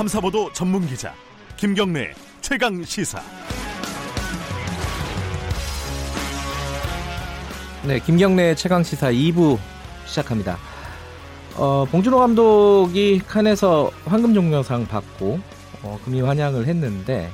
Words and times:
탐사보도 0.00 0.50
전문 0.54 0.86
기자 0.86 1.12
김경래 1.58 2.14
최강 2.40 2.82
시사. 2.82 3.20
네, 7.86 7.98
김경래 8.00 8.54
최강 8.54 8.82
시사 8.82 9.12
2부 9.12 9.58
시작합니다. 10.06 10.56
어, 11.54 11.84
봉준호 11.84 12.18
감독이 12.18 13.18
칸에서 13.18 13.90
황금종려상 14.06 14.86
받고 14.86 15.38
어, 15.82 16.00
금이 16.02 16.22
환영을 16.22 16.66
했는데 16.66 17.28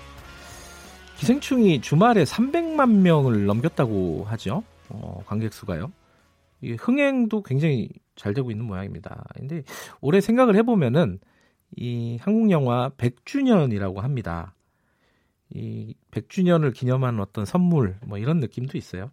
기생충이 1.19 1.81
주말에 1.83 2.25
300만 2.25 2.91
명을 2.91 3.47
넘겼다고 3.47 4.25
하죠. 4.31 4.65
어, 4.89 5.23
관객 5.25 5.53
수가요. 5.53 5.93
이 6.63 6.73
흥행도 6.73 7.45
굉장히 7.45 7.91
잘 8.17 8.35
되고 8.35 8.51
있는 8.51 8.65
모양입니다. 8.65 9.23
근데 9.37 9.63
올해 10.01 10.21
생각을 10.21 10.57
해보면은 10.57 11.21
이 11.75 12.19
한국 12.21 12.51
영화 12.51 12.91
100주년이라고 12.91 13.97
합니다. 13.97 14.55
이 15.51 15.95
100주년을 16.11 16.73
기념하는 16.75 17.21
어떤 17.21 17.45
선물 17.45 17.97
뭐 18.07 18.19
이런 18.19 18.41
느낌도 18.41 18.79
있어요. 18.79 19.11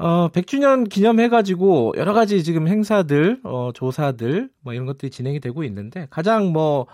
어, 0.00 0.30
100주년 0.30 0.88
기념해가지고 0.88 1.92
여러 1.98 2.14
가지 2.14 2.42
지금 2.42 2.66
행사들, 2.68 3.40
어, 3.44 3.70
조사들, 3.74 4.48
뭐 4.60 4.72
이런 4.72 4.86
것들이 4.86 5.10
진행이 5.10 5.40
되고 5.40 5.62
있는데 5.64 6.06
가장 6.08 6.52
뭐, 6.52 6.86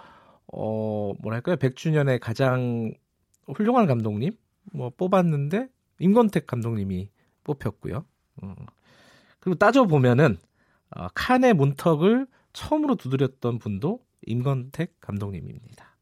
어, 0.53 1.13
뭐랄까요. 1.21 1.55
100주년에 1.55 2.19
가장 2.19 2.93
훌륭한 3.55 3.87
감독님, 3.87 4.33
뭐 4.73 4.91
뽑았는데 4.91 5.69
임건택 6.01 6.49
감독님이 6.49 7.09
뽑혔고요. 7.45 8.05
음. 8.43 8.55
그리고 9.39 9.57
따져 9.57 9.85
보면은, 9.85 10.37
어, 10.91 11.07
칸의 11.15 11.55
문턱을 11.55 12.27
처음으로 12.55 12.97
두드렸던 12.97 13.61
분도 13.61 14.01
임건택 14.27 15.01
감독님입니다. 15.01 15.97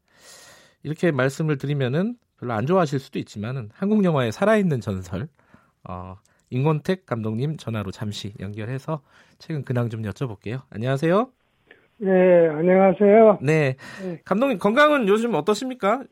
이렇게 0.83 1.11
말씀을 1.11 1.57
드리면은 1.57 2.15
별로 2.39 2.53
안 2.53 2.65
좋아하실 2.65 2.99
수도 2.99 3.19
있지만은 3.19 3.69
한국 3.73 4.03
영화의 4.03 4.31
살아있는 4.31 4.81
전설, 4.81 5.27
어, 5.87 6.17
임건택 6.49 7.05
감독님 7.05 7.57
전화로 7.57 7.91
잠시 7.91 8.33
연결해서 8.39 9.01
최근 9.39 9.63
근황 9.63 9.89
좀 9.89 10.03
여쭤볼게요. 10.03 10.61
안녕하세요. 10.69 11.29
네, 11.97 12.11
안녕하세요. 12.49 13.39
네. 13.41 13.75
네. 14.03 14.21
감독님 14.25 14.59
건강은 14.59 15.07
요즘 15.07 15.33
어떠십니까? 15.33 16.03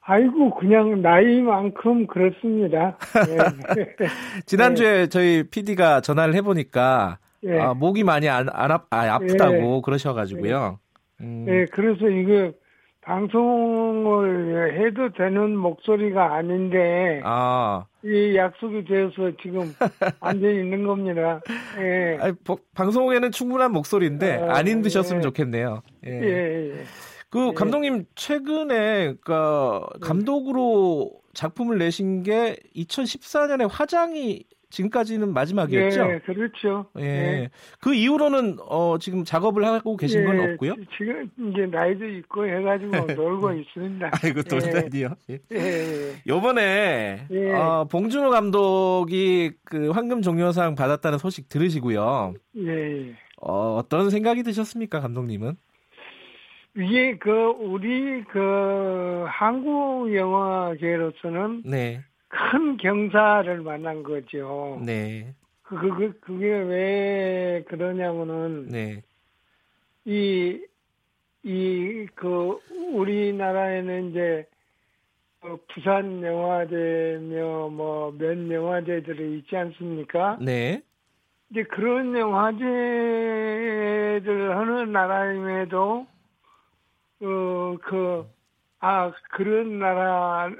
아이고, 0.00 0.54
그냥 0.54 1.00
나이만큼 1.00 2.06
그렇습니다. 2.06 2.98
네. 3.26 3.96
지난주에 4.44 5.06
저희 5.06 5.44
PD가 5.48 6.02
전화를 6.02 6.34
해보니까 6.34 7.18
네. 7.42 7.58
아, 7.58 7.72
목이 7.72 8.04
많이 8.04 8.28
안, 8.28 8.48
안 8.52 8.70
아, 8.70 8.80
아프다고 8.90 9.80
그러셔가지고요. 9.80 10.78
음, 11.24 11.44
네, 11.46 11.64
그래서 11.72 12.08
이거 12.08 12.52
방송을 13.02 14.78
해도 14.80 15.12
되는 15.12 15.56
목소리가 15.56 16.34
아닌데, 16.36 17.20
아, 17.24 17.84
이 18.02 18.34
약속이 18.36 18.84
되어서 18.84 19.30
지금 19.42 19.60
앉아 20.20 20.48
있는 20.48 20.86
겁니다. 20.86 21.40
예. 21.78 22.18
아니, 22.20 22.34
보- 22.44 22.58
방송에는 22.74 23.30
충분한 23.30 23.72
목소리인데 23.72 24.38
아, 24.48 24.56
안 24.58 24.68
힘드셨으면 24.68 25.20
예. 25.20 25.22
좋겠네요. 25.22 25.82
예. 26.06 26.10
예, 26.10 26.70
예. 26.70 26.84
그 27.30 27.48
예. 27.48 27.52
감독님 27.54 28.04
최근에 28.14 29.14
그 29.20 29.80
감독으로 30.00 31.10
작품을 31.34 31.78
내신 31.78 32.22
게 32.22 32.56
2014년에 32.76 33.68
화장이 33.70 34.44
지금까지는 34.74 35.32
마지막이었죠. 35.32 36.00
예, 36.12 36.18
그렇죠. 36.26 36.86
예. 36.98 37.48
그 37.80 37.94
이후로는 37.94 38.56
어 38.68 38.98
지금 38.98 39.24
작업을 39.24 39.64
하고 39.64 39.96
계신 39.96 40.24
건 40.24 40.36
예, 40.38 40.52
없고요. 40.52 40.74
지- 40.74 40.86
지금 40.98 41.30
이제 41.50 41.66
나이도 41.66 42.04
있고 42.04 42.46
해가지고 42.46 42.90
놀고 43.14 43.52
있습니다. 43.52 44.10
아이고 44.22 44.38
예. 44.40 44.42
돌다니요. 44.42 45.08
예. 45.30 45.38
예, 45.52 45.56
예. 45.56 46.12
요번에 46.26 47.26
예. 47.30 47.52
어, 47.52 47.86
봉준호 47.90 48.30
감독이 48.30 49.52
그 49.64 49.90
황금 49.90 50.20
종려상 50.22 50.74
받았다는 50.74 51.18
소식 51.18 51.48
들으시고요. 51.48 52.34
예, 52.58 52.68
예. 53.08 53.14
어, 53.40 53.76
어떤 53.76 54.10
생각이 54.10 54.42
드셨습니까, 54.42 55.00
감독님은? 55.00 55.54
이게 56.76 57.16
그 57.18 57.30
우리 57.60 58.24
그 58.24 59.24
한국 59.28 60.12
영화계로서는 60.14 61.62
네, 61.66 62.02
큰 62.34 62.76
경사를 62.76 63.62
만난 63.62 64.02
거죠. 64.02 64.80
네, 64.84 65.32
그, 65.62 65.76
그, 65.78 65.94
그, 65.96 66.18
그게 66.20 66.46
왜 66.48 67.64
그러냐면은 67.68 68.66
네, 68.68 69.02
이, 70.04 70.60
이, 71.44 72.06
그, 72.14 72.58
우리나라에는 72.92 74.10
이제, 74.10 74.46
어, 75.42 75.56
부산 75.72 76.22
영화제며 76.22 77.68
뭐, 77.68 78.12
몇 78.18 78.50
영화제들이 78.50 79.38
있지 79.38 79.56
않습니까? 79.56 80.38
네, 80.40 80.82
이제 81.50 81.62
그런 81.62 82.18
영화제를 82.18 82.66
하는 84.56 84.90
나라임에도, 84.90 86.06
어, 87.20 87.76
그, 87.80 88.26
아, 88.80 89.12
그런 89.30 89.78
나라 89.78 90.50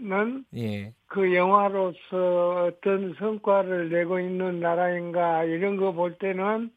는 0.00 0.44
예, 0.54 0.92
그 1.06 1.34
영화로서 1.34 2.66
어떤 2.66 3.14
성과를 3.14 3.88
내고 3.90 4.20
있는 4.20 4.60
나라인가 4.60 5.44
이런 5.44 5.76
거 5.76 5.92
볼 5.92 6.16
때는 6.18 6.70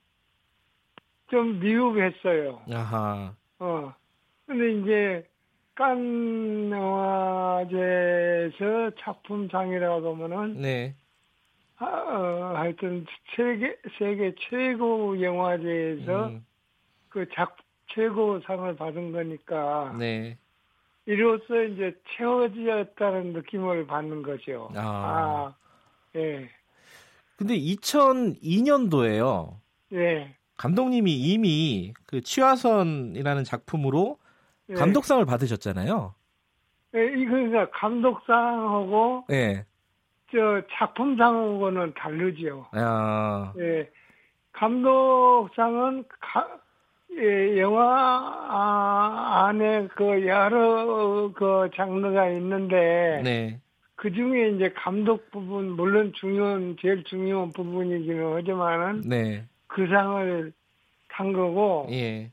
좀 1.29 1.59
미흡했어요. 1.59 2.61
아하, 2.71 3.35
어. 3.59 3.93
근데 4.47 4.71
이제 4.73 5.29
깐 5.75 6.69
영화제에서 7.61 8.91
작품상이라고 8.99 10.13
하면은 10.15 10.59
네, 10.61 10.95
아, 11.77 11.85
어, 11.85 12.53
하여튼 12.57 13.05
세계 13.35 13.77
세계 13.97 14.33
최고 14.49 15.21
영화제에서 15.21 16.27
음, 16.27 16.45
그 17.09 17.25
작 17.33 17.55
최고 17.93 18.39
상을 18.41 18.73
받은 18.75 19.11
거니까 19.11 19.95
네, 19.99 20.37
이로써 21.11 21.61
이제 21.63 21.93
채워졌다는 22.15 23.33
느낌을 23.33 23.85
받는 23.85 24.23
거죠. 24.23 24.69
아. 24.75 24.79
아, 24.79 25.53
예, 26.15 26.49
근데 27.35 27.57
2002년도에요. 27.57 29.57
예. 29.93 30.33
감독님이 30.55 31.11
이미 31.11 31.93
그 32.05 32.21
취화선이라는 32.21 33.43
작품으로 33.43 34.19
예. 34.69 34.75
감독상을 34.75 35.25
받으셨잖아요. 35.25 36.15
예, 36.95 37.05
이거 37.17 37.31
그러니까 37.31 37.69
감독상하고 37.71 39.25
네, 39.27 39.65
저 40.31 40.61
작품상하고는 40.71 41.93
다르죠. 41.93 42.67
아, 42.71 43.51
예. 43.57 43.89
감독상은 44.53 46.05
가, 46.21 46.47
예, 46.47 46.51
영화 47.57 47.83
아, 48.49 49.47
안에 49.47 49.87
그 49.95 50.25
여러 50.25 51.31
그 51.33 51.69
장르가 51.75 52.29
있는데 52.29 53.21
네, 53.23 53.59
그 53.95 54.11
중에 54.11 54.49
이제 54.49 54.71
감독 54.75 55.29
부분 55.31 55.71
물론 55.71 56.13
중요한 56.15 56.75
제일 56.81 57.03
중요한 57.03 57.51
부분이기는 57.51 58.35
하지만은 58.35 59.01
네, 59.01 59.43
그 59.67 59.87
상을 59.87 60.51
탄 61.09 61.33
거고 61.33 61.87
예, 61.91 62.31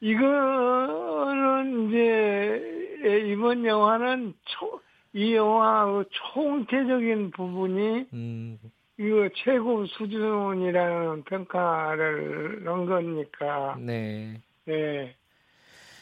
이거는 0.00 1.88
이제 1.88 2.98
예, 3.04 3.18
이번 3.32 3.64
영화는 3.64 4.34
초, 4.44 4.80
이 5.12 5.34
영화의 5.34 6.04
총체적인 6.10 7.32
부분이 7.32 8.06
음, 8.12 8.58
이거 8.98 9.28
최고 9.34 9.86
수준이라는 9.86 11.24
평가를 11.24 12.62
한 12.66 12.86
거니까 12.86 13.76
네. 13.78 14.40
네 14.64 15.16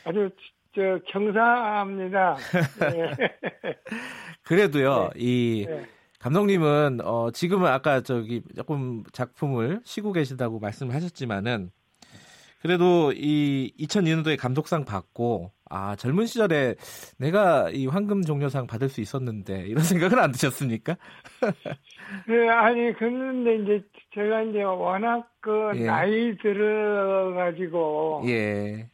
아주 0.05 0.31
저 0.75 0.99
경사합니다. 1.09 2.37
네. 2.81 3.11
그래도요, 4.44 5.11
이 5.17 5.67
네. 5.69 5.87
감독님은 6.20 7.00
어 7.03 7.31
지금은 7.32 7.69
아까 7.70 8.03
저기 8.03 8.43
조금 8.55 9.03
작품을 9.12 9.81
쉬고 9.85 10.12
계시다고 10.12 10.61
말씀을 10.61 10.94
하셨지만은 10.94 11.70
그래도 12.61 13.12
이 13.12 13.73
2002년도에 13.81 14.38
감독상 14.38 14.85
받고 14.85 15.50
아 15.70 15.96
젊은 15.96 16.26
시절에 16.26 16.75
내가 17.19 17.70
이 17.70 17.87
황금 17.87 18.22
종려상 18.22 18.67
받을 18.67 18.88
수 18.88 19.00
있었는데 19.00 19.67
이런 19.67 19.82
생각은 19.84 20.19
안 20.19 20.32
드셨습니까? 20.32 20.96
네, 22.28 22.49
아니 22.49 22.93
그런데 22.93 23.56
이제 23.56 23.84
제가 24.14 24.43
이제 24.43 24.62
워낙 24.62 25.31
그 25.40 25.72
예. 25.76 25.87
나이 25.87 26.37
들어 26.37 27.32
가지고 27.34 28.22
예, 28.26 28.90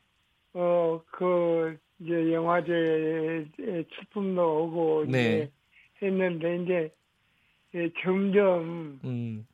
어, 0.59 1.03
그, 1.11 1.77
이제 2.01 2.33
영화제에 2.33 3.45
출품도 3.91 4.65
오고, 4.65 5.05
네. 5.07 5.21
이제 5.21 5.51
했는데, 6.01 6.57
이제, 6.63 6.95
예, 7.75 7.91
점점 8.03 8.99
음, 9.05 9.47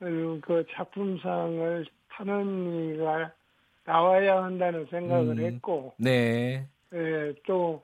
그 0.00 0.64
작품상을 0.72 1.86
타는 2.10 2.94
이가 2.94 3.32
나와야 3.84 4.42
한다는 4.44 4.86
생각을 4.90 5.38
음. 5.38 5.44
했고, 5.44 5.92
네. 5.98 6.66
예, 6.94 7.34
또 7.46 7.82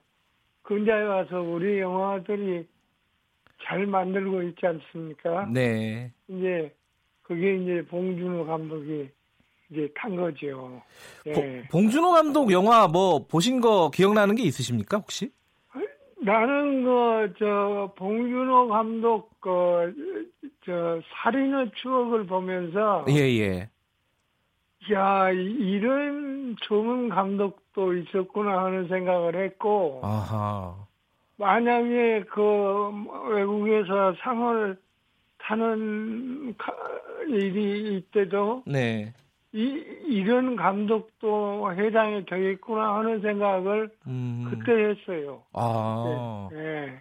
근자에 0.62 1.02
와서 1.04 1.40
우리 1.40 1.78
영화들이 1.78 2.66
잘 3.64 3.86
만들고 3.86 4.42
있지 4.42 4.66
않습니까? 4.66 5.46
네. 5.52 6.10
이제 6.28 6.74
그게 7.22 7.56
이제 7.56 7.84
봉준호 7.88 8.46
감독이 8.46 9.08
이제 9.70 9.88
탄 9.96 10.14
거죠. 10.16 10.80
예. 11.26 11.32
보- 11.32 11.42
봉준호 11.70 12.12
감독 12.12 12.50
영화 12.52 12.86
뭐 12.88 13.26
보신 13.26 13.60
거 13.60 13.90
기억나는 13.92 14.36
게 14.36 14.42
있으십니까 14.44 14.98
혹시? 14.98 15.30
나는 16.26 16.82
그 16.84 17.34
저 17.38 17.92
봉준호 17.96 18.68
감독 18.68 19.40
그 19.40 19.94
저 20.64 21.00
살인의 21.22 21.70
추억을 21.76 22.26
보면서 22.26 23.04
예 23.08 23.14
예. 23.38 23.70
야 24.92 25.30
이- 25.30 25.36
이런 25.36 26.56
좋은 26.62 27.08
감독도 27.08 27.94
있었구나 27.94 28.64
하는 28.64 28.88
생각을 28.88 29.36
했고 29.36 30.00
아하. 30.02 30.74
만약에 31.36 32.24
그 32.30 32.90
외국에서 33.30 34.14
상을 34.20 34.76
타는 35.38 36.56
가- 36.58 36.72
일이 37.28 37.96
있대도 37.98 38.64
네. 38.66 39.12
이 39.52 39.84
이런 40.08 40.56
감독도 40.56 41.72
해당이 41.74 42.24
되겠구나 42.26 42.96
하는 42.96 43.20
생각을 43.20 43.90
음. 44.06 44.46
그때 44.50 44.72
했어요. 44.90 45.42
아. 45.52 46.48
예. 46.52 47.00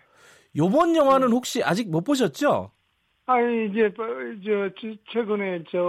요번 0.58 0.96
영화는 0.96 1.32
혹시 1.32 1.64
아직 1.64 1.90
못 1.92 2.04
보셨죠? 2.04 2.72
아니 3.28 3.66
이제 3.68 3.92
뭐, 3.98 4.06
저 4.46 4.70
저- 4.80 4.96
최근에 5.12 5.64
저 5.72 5.80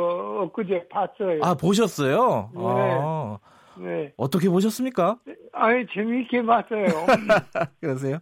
엊그제 0.46 0.88
봤어요. 0.88 1.40
아 1.42 1.54
보셨어요? 1.54 2.50
네. 2.54 2.60
아. 2.64 3.38
네. 3.78 4.12
어떻게 4.16 4.48
보셨습니까? 4.48 5.18
아니 5.52 5.86
재미있게 5.92 6.42
봤어요. 6.42 6.86
그러세요? 7.80 8.18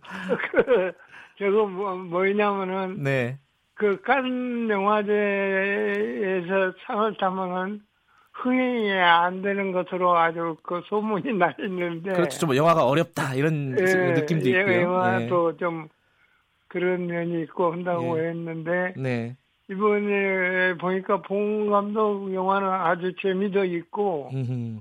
그 0.50 0.92
저거 1.38 1.66
뭐 1.66 1.94
뭐냐면은 1.96 3.02
네. 3.02 3.38
그칸 3.74 4.68
영화제에서 4.68 6.72
상을 6.86 7.16
타면은 7.18 7.80
흥행이 8.34 8.92
안 8.92 9.42
되는 9.42 9.72
것으로 9.72 10.16
아주 10.16 10.56
그 10.62 10.82
소문이 10.86 11.32
나 11.34 11.54
있는데. 11.60 12.12
그렇죠. 12.12 12.38
좀 12.38 12.54
영화가 12.56 12.84
어렵다 12.86 13.34
이런 13.34 13.76
예, 13.78 13.84
느낌도 13.84 14.48
예, 14.50 14.60
있고요. 14.60 14.82
영화도 14.82 15.56
좀 15.56 15.88
그런 16.68 17.06
면이 17.06 17.42
있고 17.44 17.72
한다고 17.72 18.18
예. 18.18 18.28
했는데 18.28 18.94
네. 18.96 19.36
이번에 19.70 20.74
보니까 20.74 21.22
봉 21.22 21.70
감독 21.70 22.34
영화는 22.34 22.68
아주 22.68 23.14
재미도 23.22 23.64
있고 23.64 24.30
음흠. 24.34 24.80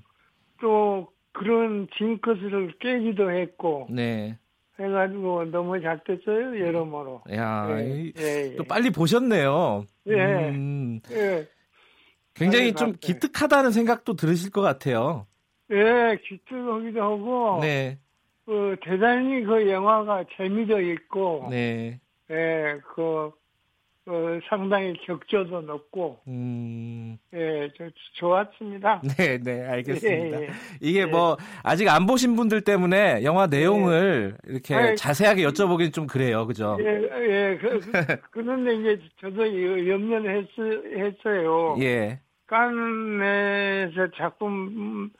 또 0.61 1.07
그런 1.31 1.87
징크스를 1.97 2.73
깨기도 2.79 3.31
했고 3.31 3.87
네. 3.89 4.37
해가지고 4.79 5.45
너무 5.51 5.79
잘 5.81 6.03
됐어요 6.03 6.59
여러모로. 6.59 7.21
야, 7.33 7.67
예, 7.79 7.85
이- 7.85 8.13
예, 8.17 8.55
또 8.57 8.63
빨리 8.63 8.89
보셨네요. 8.89 9.85
예. 10.07 10.15
음, 10.15 10.99
예, 11.11 11.47
굉장히 12.33 12.73
빨리 12.73 12.91
좀. 12.91 12.95
기특하다는 12.99 13.71
생각도 13.71 14.15
들으실 14.15 14.51
것 14.51 14.61
같아요. 14.61 15.27
예, 15.71 16.17
기특하기도 16.27 17.01
하고 17.01 17.59
네. 17.61 17.97
그 18.45 18.75
대단히 18.83 19.43
그 19.43 19.69
영화가 19.69 20.25
재미도 20.35 20.81
있고 20.81 21.47
네. 21.49 21.99
예, 22.29 22.79
그 22.95 23.31
어, 24.05 24.39
상당히 24.49 24.93
격조도 25.05 25.61
높고 25.61 26.19
음, 26.27 27.17
예, 27.33 27.69
저, 27.77 27.85
좋았습니다. 28.15 29.01
네, 29.17 29.37
네, 29.37 29.65
알겠습니다. 29.65 30.41
예, 30.41 30.43
예. 30.43 30.49
이게 30.81 30.99
예. 31.01 31.05
뭐 31.05 31.37
아직 31.63 31.87
안 31.87 32.05
보신 32.05 32.35
분들 32.35 32.61
때문에 32.61 33.23
영화 33.23 33.47
내용을 33.47 34.35
이렇게 34.45 34.75
아이, 34.75 34.95
자세하게 34.97 35.43
여쭤보기는 35.47 35.93
좀 35.93 36.05
그래요, 36.07 36.45
그죠? 36.45 36.77
예, 36.81 36.85
예, 36.85 37.57
그, 37.61 37.79
그, 37.79 38.17
그런데 38.31 38.75
이제 38.75 39.01
저도 39.21 39.45
이- 39.45 39.89
염려를 39.89 40.37
했, 40.37 40.47
했어요. 40.97 41.77
예, 41.79 42.19
칸에서 42.47 44.09
작품상을 44.17 45.11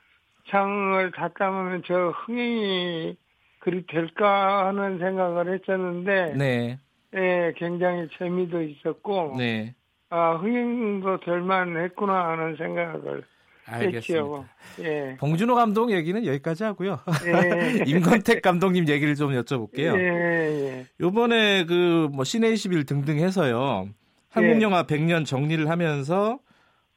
갖다면 1.11 1.83
저 1.87 2.09
흥행이 2.09 3.15
그리 3.59 3.85
될까 3.87 4.67
하는 4.67 4.99
생각을 4.99 5.53
했었는데, 5.53 6.33
네, 6.35 6.79
예, 7.15 7.53
굉장히 7.57 8.07
재미도 8.17 8.61
있었고, 8.63 9.35
네, 9.37 9.75
아, 10.09 10.35
흥행도 10.35 11.19
될만 11.21 11.77
했구나 11.77 12.29
하는 12.29 12.55
생각을 12.55 13.23
알겠습니다. 13.65 13.97
했지요. 13.97 14.45
예. 14.81 15.15
봉준호 15.19 15.55
감독 15.55 15.91
얘기는 15.91 16.25
여기까지 16.25 16.63
하고요. 16.65 16.99
예. 17.25 17.83
임건택 17.87 18.41
감독님 18.41 18.87
얘기를 18.89 19.15
좀 19.15 19.31
여쭤볼게요. 19.31 19.97
예, 19.97 20.03
예. 20.03 20.85
요번에 20.99 21.65
그 21.65 22.09
뭐 22.11 22.23
시내 22.25 22.51
21 22.51 22.85
등등 22.85 23.19
해서요. 23.19 23.87
한국 24.29 24.61
영화 24.61 24.83
100년 24.83 25.25
정리를 25.25 25.69
하면서 25.69 26.39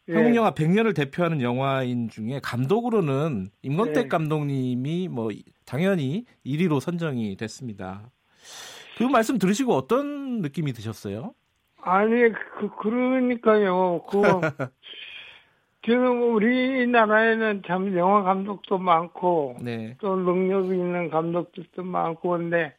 예. 0.09 0.15
한국 0.15 0.35
영화 0.35 0.53
100년을 0.53 0.95
대표하는 0.95 1.41
영화인 1.41 2.09
중에 2.09 2.41
감독으로는 2.43 3.49
임건택 3.63 4.05
예. 4.05 4.09
감독님이 4.09 5.09
뭐 5.09 5.31
당연히 5.67 6.25
1위로 6.45 6.81
선정이 6.81 7.37
됐습니다. 7.37 8.11
그 8.97 9.03
말씀 9.03 9.39
들으시고 9.39 9.75
어떤 9.75 10.41
느낌이 10.41 10.73
드셨어요? 10.73 11.35
아니, 11.83 12.33
그, 12.59 12.69
그러니까요. 12.81 14.03
그, 14.11 14.23
지금 15.85 16.35
우리나라에는 16.35 17.63
참 17.67 17.97
영화 17.97 18.23
감독도 18.23 18.79
많고, 18.79 19.59
네. 19.61 19.97
또 20.01 20.17
능력이 20.17 20.71
있는 20.71 21.11
감독들도 21.11 21.85
많고, 21.85 22.31
근데 22.31 22.75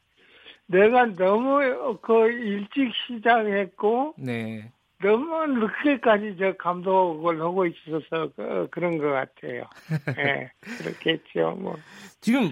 내가 0.66 1.06
너무 1.06 2.00
그 2.02 2.32
일찍 2.32 2.92
시작했고, 3.08 4.16
네. 4.18 4.72
너무 5.00 5.46
늦게까지 5.46 6.38
저 6.40 6.54
감독을 6.58 7.40
하고 7.40 7.68
있어서 7.68 8.32
그, 8.36 8.68
그런 8.72 8.98
것 8.98 9.12
같아요. 9.12 9.66
예, 10.18 10.50
그렇겠죠. 10.80 11.52
뭐. 11.60 11.76
지금 12.20 12.50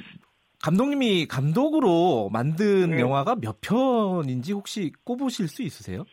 감독님이 0.66 1.28
감독으로 1.28 2.30
만든 2.34 2.90
네. 2.90 3.00
영화가 3.00 3.36
몇 3.36 3.62
편인지 3.62 4.52
혹시 4.52 4.92
꼽으실 5.04 5.48
수 5.48 5.62
있으세요? 5.62 6.06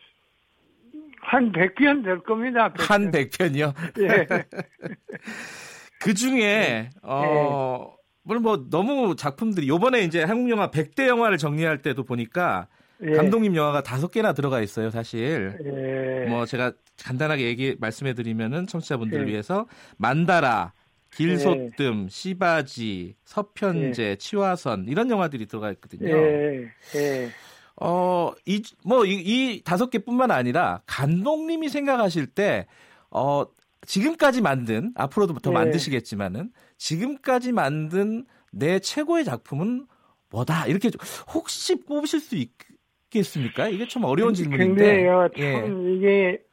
한 1.21 1.51
100편 1.51 2.03
될 2.03 2.19
겁니다. 2.19 2.71
100편. 2.71 2.87
한 2.87 3.11
100편이요. 3.11 3.73
예. 4.01 4.27
그 5.99 6.13
중에 6.13 6.91
어 7.01 7.95
물론 8.21 8.43
뭐 8.43 8.69
너무 8.69 9.15
작품들이 9.15 9.67
요번에 9.67 10.01
이제 10.01 10.21
한국 10.21 10.51
영화 10.51 10.69
100대 10.69 11.07
영화를 11.07 11.39
정리할 11.39 11.81
때도 11.81 12.03
보니까 12.03 12.67
예. 13.01 13.13
감독님 13.13 13.55
영화가 13.55 13.81
다섯 13.81 14.11
개나 14.11 14.33
들어가 14.33 14.61
있어요, 14.61 14.91
사실. 14.91 15.57
예. 15.65 16.29
뭐 16.29 16.45
제가 16.45 16.73
간단하게 17.03 17.45
얘기 17.45 17.75
말씀해 17.79 18.13
드리면은 18.13 18.67
청취자분들을 18.67 19.27
예. 19.27 19.31
위해서 19.31 19.65
만다라, 19.97 20.73
길소뜸, 21.15 22.07
시바지, 22.09 23.15
서편제, 23.25 24.17
치화선 24.17 24.85
이런 24.87 25.09
영화들이 25.09 25.45
들어가 25.45 25.71
있거든요. 25.71 26.09
예. 26.09 26.71
예. 26.95 27.29
어, 27.81 28.31
이, 28.45 28.61
뭐, 28.83 29.05
이, 29.05 29.13
이 29.13 29.61
다섯 29.63 29.89
개뿐만 29.89 30.31
아니라, 30.31 30.81
감독님이 30.85 31.69
생각하실 31.69 32.27
때, 32.27 32.67
어, 33.09 33.45
지금까지 33.85 34.41
만든, 34.41 34.91
앞으로도 34.95 35.33
더 35.39 35.49
네. 35.49 35.55
만드시겠지만은, 35.55 36.51
지금까지 36.77 37.51
만든 37.51 38.25
내 38.51 38.79
최고의 38.79 39.25
작품은 39.25 39.87
뭐다? 40.29 40.67
이렇게 40.67 40.89
좀 40.89 40.99
혹시 41.33 41.79
뽑으실 41.79 42.19
수 42.19 42.35
있겠습니까? 42.35 43.67
이게 43.67 43.87
참 43.87 44.03
어려운 44.03 44.33
질문인데. 44.33 44.85
근데요, 44.85 45.29
예. 45.37 45.51
참 45.53 45.95
이게 45.95 46.43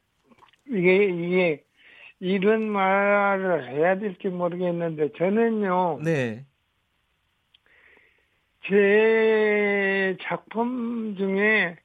이게 0.69 1.05
이게 1.05 1.65
이런 2.21 2.69
말을 2.69 3.69
해야 3.69 3.99
될지 3.99 4.29
모르겠는데 4.29 5.13
저는요 5.17 6.01
네. 6.05 6.45
제 8.69 10.17
작품 10.23 11.17
중에 11.17 11.77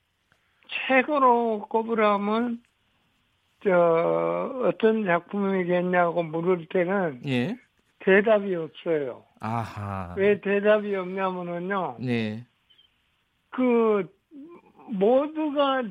최고로 0.68 1.68
꼽으라면 1.70 2.62
저 3.63 4.62
어떤 4.65 5.06
작품이겠냐고 5.06 6.22
물을 6.24 6.68
때는 6.68 7.22
예. 7.25 7.58
대답이 8.00 8.54
없어요. 8.54 9.24
아하. 9.39 10.13
왜 10.18 10.42
대답이 10.42 10.94
없냐면은요 10.96 11.98
네. 12.01 12.46
그 13.51 14.13
모두가 14.89 15.84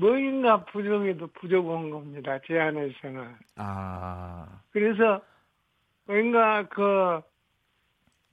뭐인가 0.00 0.64
부족해도 0.64 1.26
부족한 1.28 1.90
겁니다. 1.90 2.38
제 2.46 2.58
안에서는. 2.58 3.36
아. 3.56 4.46
그래서 4.72 5.20
뭔가 6.06 6.66
그 6.68 7.20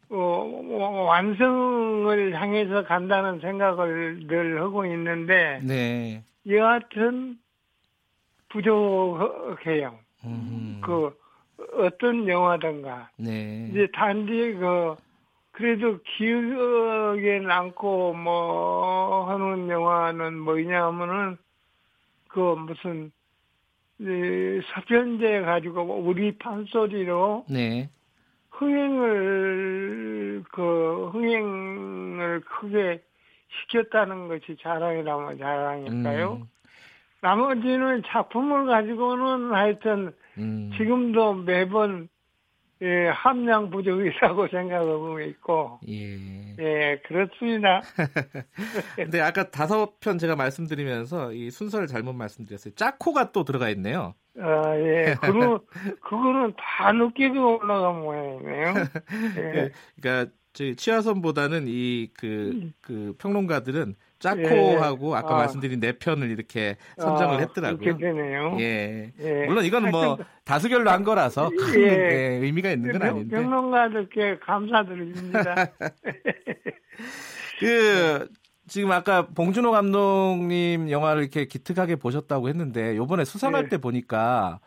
어, 0.09 1.05
완성을 1.05 2.33
향해서 2.33 2.86
간다는 2.86 3.41
생각을 3.41 4.27
늘 4.27 4.62
하고 4.62 4.86
있는데 4.86 5.59
네. 5.63 6.24
여하튼 6.47 7.38
부족해요. 8.50 10.00
음. 10.24 10.79
그 10.81 11.13
어떤 11.74 12.27
영화든가 12.27 13.09
네. 13.17 13.67
이제 13.69 13.88
단지 13.93 14.53
그 14.53 14.95
그래도 15.51 15.97
기억에 16.03 17.39
남고 17.39 18.13
뭐 18.13 19.29
하는 19.29 19.67
영화는 19.67 20.39
뭐냐면은 20.39 21.38
그 22.29 22.39
무슨 22.39 23.12
이 24.00 24.62
사편제 24.74 25.41
가지고 25.41 25.81
우리 25.81 26.38
판소리로 26.38 27.46
네. 27.50 27.89
흥행을 28.51 30.43
그 30.51 31.10
흥행을 31.13 32.41
크게 32.41 33.01
시켰다는 33.50 34.27
것이 34.27 34.57
자랑이라면 34.62 35.38
자랑일까요? 35.38 36.34
음. 36.34 36.50
나머지는 37.22 38.03
작품을 38.05 38.67
가지고는 38.67 39.53
하여튼 39.53 40.13
음. 40.38 40.72
지금도 40.77 41.34
매번 41.34 42.10
예, 42.81 43.07
함량 43.07 43.69
부족이라고 43.69 44.48
생각하고 44.50 45.19
있고 45.22 45.79
예. 45.88 46.55
예 46.60 47.01
그렇습니다. 47.05 47.81
근데 48.96 49.19
아까 49.22 49.50
다섯 49.50 50.00
편 50.00 50.17
제가 50.17 50.36
말씀드리면서 50.36 51.34
이 51.34 51.50
순서를 51.50 51.88
잘못 51.88 52.13
말씀드렸어요. 52.13 52.75
짜코가 52.75 53.31
또 53.31 53.43
들어가 53.43 53.69
있네요. 53.69 54.13
아, 54.39 54.77
예, 54.77 55.15
그거 55.22 55.60
그거는 56.01 56.53
다 56.57 56.91
느끼고 56.91 57.60
올라간 57.60 58.01
모양이네요. 58.01 58.74
예. 59.38 59.72
그러니까 60.00 60.31
저희 60.53 60.75
치아선보다는 60.75 61.67
이그그 61.67 63.15
평론가들은 63.17 63.96
짜코하고 64.19 65.15
아까 65.15 65.36
아. 65.36 65.38
말씀드린 65.39 65.79
네 65.79 65.91
편을 65.93 66.29
이렇게 66.31 66.75
선정을 66.97 67.36
아, 67.36 67.39
했더라고요. 67.39 67.97
되네요. 67.97 68.57
예. 68.59 69.12
예. 69.19 69.45
물론 69.45 69.63
이거는 69.65 69.91
뭐 69.91 70.17
다수결로 70.43 70.89
한 70.89 71.03
거라서 71.03 71.50
큰 71.50 71.57
예. 71.81 71.88
예, 71.88 72.45
의미가 72.45 72.71
있는 72.71 72.91
건 72.93 73.01
평- 73.01 73.09
아닌데. 73.09 73.36
평론가들께 73.36 74.39
감사드립니다. 74.39 75.55
그 77.59 78.27
지금 78.67 78.91
아까 78.91 79.27
봉준호 79.27 79.71
감독님 79.71 80.89
영화를 80.91 81.21
이렇게 81.24 81.45
기특하게 81.45 81.95
보셨다고 81.95 82.50
했는데 82.50 82.95
요번에 82.97 83.24
수상할 83.25 83.63
네. 83.63 83.69
때 83.69 83.77
보니까 83.77 84.59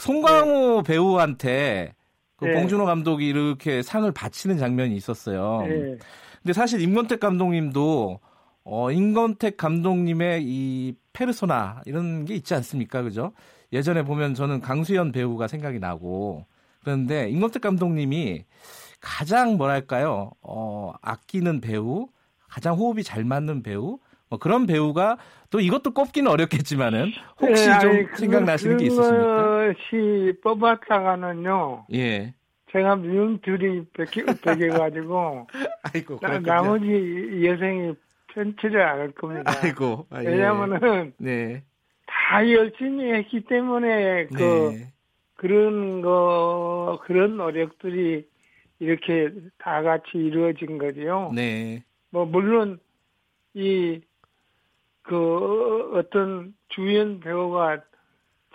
송강호 0.00 0.82
배우한테 0.84 1.94
그 2.36 2.46
네. 2.46 2.54
봉준호 2.54 2.84
감독이 2.86 3.28
이렇게 3.28 3.82
상을 3.82 4.10
바치는 4.10 4.58
장면이 4.58 4.94
있었어요. 4.96 5.64
예. 5.66 5.98
근데 6.42 6.52
사실 6.52 6.80
임권택 6.80 7.20
감독님도 7.20 8.20
어 8.64 8.90
임권택 8.90 9.56
감독님의 9.56 10.42
이 10.44 10.94
페르소나 11.12 11.82
이런 11.86 12.24
게 12.24 12.34
있지 12.34 12.54
않습니까? 12.54 13.02
그죠? 13.02 13.32
예전에 13.72 14.02
보면 14.04 14.34
저는 14.34 14.60
강수연 14.60 15.12
배우가 15.12 15.48
생각이 15.48 15.78
나고 15.78 16.46
그런데 16.84 17.28
임권택 17.30 17.62
감독님이 17.62 18.44
가장 19.00 19.56
뭐랄까요? 19.56 20.30
어 20.42 20.92
아끼는 21.02 21.60
배우, 21.60 22.08
가장 22.48 22.74
호흡이 22.76 23.02
잘 23.02 23.24
맞는 23.24 23.62
배우 23.62 23.98
뭐 24.28 24.38
그런 24.38 24.66
배우가 24.66 25.16
또 25.50 25.60
이것도 25.60 25.92
꼽기는 25.92 26.30
어렵겠지만은 26.30 27.10
혹시 27.40 27.68
예, 27.68 27.78
좀 27.80 27.90
아니, 27.90 28.02
그건- 28.04 28.16
생각나시는 28.16 28.76
게 28.78 28.86
있으십니까? 28.86 29.46
그것이 29.74 30.32
뽑았다가는요. 30.42 31.86
예. 31.94 32.34
제가 32.72 32.96
미운 32.96 33.38
둘이 33.42 33.84
베겨가지고 33.92 35.46
아이고 35.92 36.18
나. 36.22 36.38
나머지 36.38 37.42
여생이 37.44 37.92
편치를 38.34 38.82
않을 38.82 39.12
겁니다. 39.12 39.52
아이고. 39.62 40.06
아, 40.10 40.22
예. 40.22 40.28
왜냐하면은 40.28 41.12
네. 41.18 41.62
다 42.06 42.48
열심히 42.50 43.12
했기 43.12 43.42
때문에 43.42 44.26
그 44.26 44.72
네. 44.72 44.92
그런 45.36 46.02
거 46.02 47.00
그런 47.04 47.36
노력들이 47.36 48.26
이렇게 48.78 49.30
다 49.58 49.82
같이 49.82 50.10
이루어진 50.14 50.78
거지요. 50.78 51.32
네. 51.34 51.84
뭐 52.10 52.24
물론 52.24 52.78
이 53.54 54.00
그 55.02 55.92
어떤 55.94 56.54
주연 56.68 57.20
배우가 57.20 57.82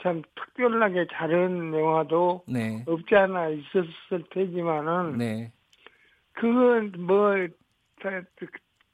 참 0.01 0.21
특별하게 0.35 1.07
잘한 1.11 1.73
영화도 1.73 2.43
네. 2.47 2.83
없지 2.87 3.15
않아 3.15 3.49
있었을 3.49 4.23
테지만은 4.31 5.17
네. 5.17 5.51
그건 6.33 6.93
뭐 6.99 7.35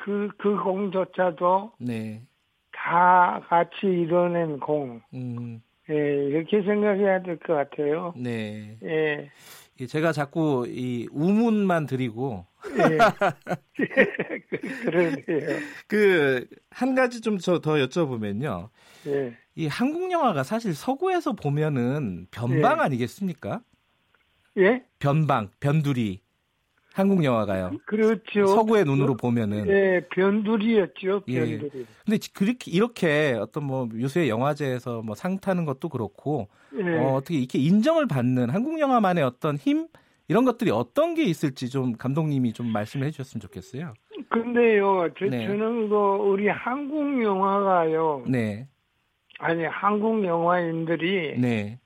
그그 0.03 0.29
그 0.37 0.55
공조차도 0.63 1.71
네. 1.79 2.21
다 2.71 3.41
같이 3.47 3.71
이뤄낸 3.83 4.59
공 4.59 5.01
음. 5.13 5.61
예, 5.89 5.93
이렇게 5.95 6.61
생각해야 6.61 7.21
될 7.23 7.37
것 7.39 7.53
같아요. 7.53 8.13
네. 8.17 8.77
예. 8.83 9.29
이 9.79 9.87
제가 9.87 10.11
자꾸 10.11 10.65
이 10.67 11.07
우문만 11.11 11.87
드리고 11.87 12.45
예. 12.77 12.97
그- 13.75 14.61
그러네요. 14.85 15.59
그한 15.87 16.95
가지 16.95 17.21
좀저더 17.21 17.73
여쭤보면요. 17.75 18.69
예. 19.07 19.33
이 19.55 19.67
한국 19.67 20.11
영화가 20.11 20.43
사실 20.43 20.73
서구에서 20.73 21.33
보면은 21.33 22.27
변방 22.31 22.77
예. 22.79 22.81
아니겠습니까? 22.83 23.61
예? 24.57 24.83
변방, 24.99 25.49
변두리. 25.59 26.21
한국 26.93 27.23
영화가요. 27.23 27.71
그렇죠. 27.85 28.45
서구의 28.45 28.85
눈으로 28.85 29.17
보면은. 29.17 29.67
예, 29.67 30.05
변두리였죠. 30.11 31.23
예. 31.27 31.39
변두리. 31.59 31.85
근데 32.05 32.17
그렇게 32.33 32.71
이렇게 32.71 33.35
어떤 33.39 33.63
뭐 33.65 33.89
요새 33.99 34.29
영화제에서 34.29 35.01
뭐 35.01 35.15
상 35.15 35.39
타는 35.39 35.65
것도 35.65 35.89
그렇고 35.89 36.47
예. 36.77 36.97
어, 36.99 37.15
어떻게 37.15 37.35
이렇게 37.39 37.57
인정을 37.59 38.07
받는 38.07 38.49
한국 38.51 38.79
영화만의 38.79 39.23
어떤 39.23 39.57
힘 39.57 39.87
이런 40.27 40.45
것들이 40.45 40.71
어떤 40.71 41.15
게 41.15 41.23
있을지 41.23 41.69
좀 41.69 41.93
감독님이 41.93 42.53
좀 42.53 42.67
말씀을 42.71 43.07
해주셨으면 43.07 43.41
좋겠어요. 43.41 43.93
근데요, 44.29 45.09
저, 45.19 45.25
네. 45.25 45.47
저는 45.47 45.89
그 45.89 45.95
우리 45.95 46.47
한국 46.47 47.21
영화가요. 47.23 48.23
네, 48.27 48.67
아니 49.39 49.63
한국 49.65 50.23
영화인들이 50.23 51.39
네, 51.39 51.79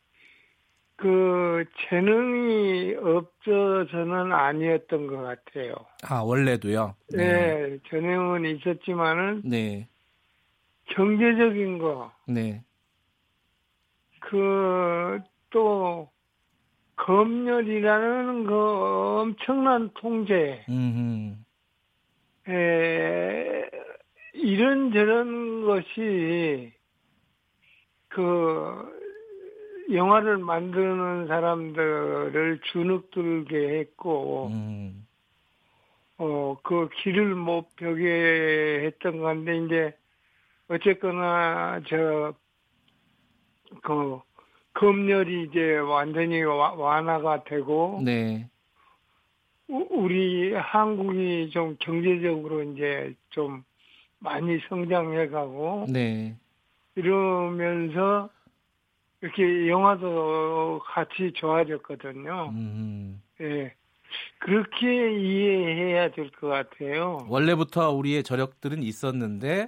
그 0.98 1.64
재능이 1.90 2.96
없어서는 2.96 4.34
아니었던 4.34 5.08
것 5.08 5.18
같아요. 5.22 5.74
아 6.04 6.22
원래도요. 6.22 6.96
예, 7.16 7.80
재능은 7.90 8.46
있었지만은 8.46 9.44
네, 9.46 9.88
경제적인 10.88 11.78
거, 11.78 12.12
네, 12.28 12.64
그 14.20 15.22
또 15.50 16.10
검열이라는 16.96 18.46
그 18.46 18.54
엄청난 18.54 19.90
통제, 19.94 20.66
음, 20.70 21.46
에, 22.48 23.70
이런 24.34 24.92
저런 24.92 25.66
것이 25.66 26.74
그 28.08 28.97
영화를 29.92 30.38
만드는 30.38 31.28
사람들을 31.28 32.60
주눅들게 32.72 33.80
했고 33.80 34.48
음, 34.52 35.08
어 36.18 36.58
그 36.64 36.90
길을 37.04 37.36
못 37.36 37.76
벽에 37.76 38.82
했던 38.86 39.20
건데 39.20 39.58
이제 39.66 39.98
어쨌거나 40.70 41.82
저 41.88 42.34
그 43.84 44.20
검열이 44.74 45.44
이제 45.50 45.78
완전히 45.78 46.42
와- 46.44 46.74
완화가 46.74 47.44
되고 47.44 48.00
네, 48.04 48.48
우- 49.68 49.88
우리 49.90 50.54
한국이 50.54 51.50
좀 51.52 51.76
경제적으로 51.80 52.64
이제 52.64 53.14
좀 53.32 53.64
많이 54.20 54.58
성장해 54.70 55.28
가고 55.30 55.86
네, 55.90 56.36
이러면서 56.96 58.30
이렇게 59.22 59.68
영화도 59.68 60.82
같이 60.86 61.32
좋아졌거든요. 61.36 62.52
음. 62.54 63.22
예. 63.42 63.74
그렇게 64.40 65.18
이해해야 65.20 66.12
될 66.12 66.30
것 66.32 66.48
같아요. 66.48 67.26
원래부터 67.28 67.92
우리의 67.92 68.24
저력들은 68.24 68.82
있었는데, 68.84 69.68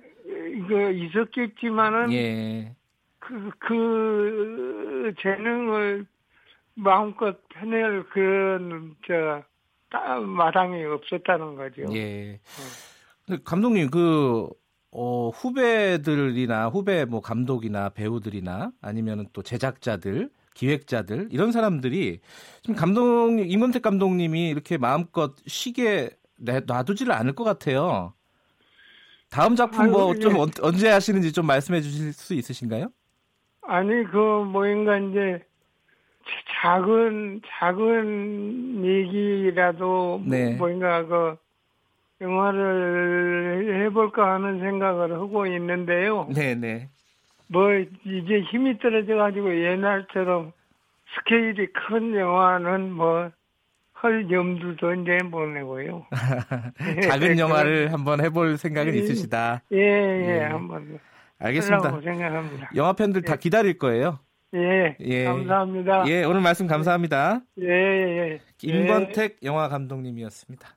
이거 0.56 0.90
있었겠지만은 0.92 2.12
예, 2.14 2.76
그, 3.20 3.52
그 3.60 5.14
재능을 5.22 6.06
마음껏 6.76 7.38
펴낼 7.50 8.04
그런 8.10 8.96
저 9.06 9.44
따- 9.90 10.20
마당이 10.20 10.84
없었다는 10.86 11.56
거죠. 11.56 11.84
예. 11.96 12.40
근데 13.26 13.42
감독님 13.44 13.90
그 13.90 14.48
어, 14.92 15.30
후배들이나 15.30 16.68
후배 16.70 17.06
뭐 17.06 17.22
감독이나 17.22 17.90
배우들이나 17.90 18.72
아니면은 18.82 19.28
또 19.34 19.44
제작자들, 19.44 20.30
기획자들 20.56 21.30
이런 21.32 21.52
사람들이 21.52 22.20
지금 22.64 22.76
감독님 22.76 23.46
임건택 23.50 23.82
감독님이 23.82 24.50
이렇게 24.50 24.78
마음껏 24.78 25.36
쉬게 25.46 26.10
내- 26.38 26.62
놔두지를 26.66 27.14
않을 27.14 27.34
것 27.34 27.44
같아요. 27.44 28.14
다음 29.30 29.56
작품 29.56 29.92
뭐좀 29.92 30.34
예. 30.38 30.38
언제 30.62 30.90
하시는지 30.90 31.32
좀 31.32 31.46
말씀해 31.46 31.82
주실 31.82 32.14
수 32.14 32.34
있으신가요? 32.34 32.90
아니 33.62 34.04
그 34.06 34.18
뭐인가 34.18 34.98
이제 34.98 35.46
작은 36.62 37.42
작은 37.60 38.84
얘기라도 38.84 40.22
네. 40.26 40.56
뭐인가 40.56 41.06
그 41.06 41.38
영화를 42.22 43.86
해볼까 43.86 44.34
하는 44.34 44.60
생각을 44.60 45.14
하고 45.14 45.46
있는데요. 45.48 46.28
네네. 46.34 46.90
뭐 47.48 47.74
이제 47.74 48.42
힘이 48.52 48.78
떨어져 48.80 49.16
가지고 49.16 49.50
옛날처럼 49.54 50.52
스케일이 51.16 51.68
큰 51.74 52.16
영화는 52.16 52.92
뭐 52.92 53.32
할 54.02 54.32
염두도 54.32 54.94
이제 54.94 55.18
못 55.26 55.46
내고요. 55.48 56.06
작은 57.04 57.38
영화를 57.38 57.92
한번 57.94 58.24
해볼 58.24 58.58
생각은 58.58 58.94
예. 58.96 59.00
있으시다. 59.00 59.62
예, 59.74 59.78
예, 59.78 60.38
예. 60.38 60.40
한번 60.44 61.00
알겠습니다. 61.38 62.00
생각합니다. 62.02 62.70
영화 62.76 62.94
팬들 62.94 63.24
다 63.24 63.36
기다릴 63.36 63.78
거예요. 63.78 64.20
예, 64.54 64.96
예. 65.02 65.26
감사합니다. 65.26 66.08
예, 66.08 66.24
오늘 66.24 66.40
말씀 66.42 66.66
감사합니다. 66.66 67.42
예, 67.62 67.68
예. 67.68 68.40
김건택 68.58 69.40
영화 69.44 69.68
감독님이었습니다. 69.68 70.70